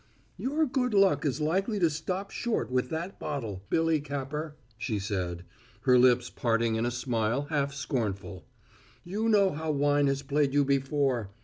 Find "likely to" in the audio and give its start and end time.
1.39-1.87